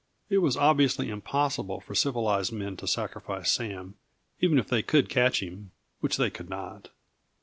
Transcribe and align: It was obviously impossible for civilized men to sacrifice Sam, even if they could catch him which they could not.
It 0.31 0.39
was 0.39 0.57
obviously 0.57 1.11
impossible 1.11 1.79
for 1.79 1.93
civilized 1.93 2.51
men 2.51 2.75
to 2.77 2.87
sacrifice 2.87 3.51
Sam, 3.51 3.97
even 4.39 4.57
if 4.57 4.67
they 4.67 4.81
could 4.81 5.09
catch 5.09 5.43
him 5.43 5.73
which 5.99 6.17
they 6.17 6.31
could 6.31 6.49
not. 6.49 6.89